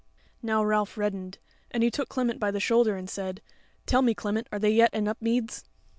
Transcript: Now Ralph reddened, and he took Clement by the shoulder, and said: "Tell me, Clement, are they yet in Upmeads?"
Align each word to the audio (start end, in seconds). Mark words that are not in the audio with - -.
Now 0.41 0.63
Ralph 0.63 0.97
reddened, 0.97 1.37
and 1.69 1.83
he 1.83 1.91
took 1.91 2.09
Clement 2.09 2.39
by 2.39 2.49
the 2.49 2.59
shoulder, 2.59 2.97
and 2.97 3.07
said: 3.07 3.39
"Tell 3.85 4.01
me, 4.01 4.15
Clement, 4.15 4.47
are 4.51 4.57
they 4.57 4.71
yet 4.71 4.91
in 4.95 5.07
Upmeads?" 5.07 5.63